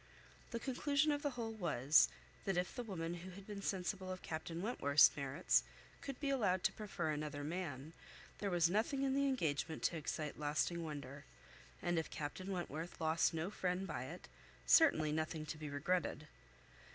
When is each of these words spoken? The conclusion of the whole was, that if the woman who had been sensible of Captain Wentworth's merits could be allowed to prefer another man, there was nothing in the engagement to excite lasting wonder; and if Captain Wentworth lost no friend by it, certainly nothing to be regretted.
The 0.49 0.59
conclusion 0.59 1.11
of 1.11 1.21
the 1.21 1.29
whole 1.37 1.51
was, 1.51 2.09
that 2.45 2.57
if 2.57 2.73
the 2.73 2.81
woman 2.81 3.13
who 3.13 3.29
had 3.29 3.45
been 3.45 3.61
sensible 3.61 4.11
of 4.11 4.23
Captain 4.23 4.63
Wentworth's 4.63 5.11
merits 5.15 5.61
could 6.01 6.19
be 6.19 6.31
allowed 6.31 6.63
to 6.63 6.71
prefer 6.71 7.11
another 7.11 7.43
man, 7.43 7.93
there 8.39 8.49
was 8.49 8.67
nothing 8.67 9.03
in 9.03 9.13
the 9.13 9.27
engagement 9.27 9.83
to 9.83 9.97
excite 9.97 10.39
lasting 10.39 10.83
wonder; 10.83 11.23
and 11.83 11.99
if 11.99 12.09
Captain 12.09 12.49
Wentworth 12.51 12.99
lost 12.99 13.31
no 13.35 13.51
friend 13.51 13.85
by 13.85 14.05
it, 14.05 14.27
certainly 14.65 15.11
nothing 15.11 15.45
to 15.45 15.55
be 15.59 15.69
regretted. 15.69 16.27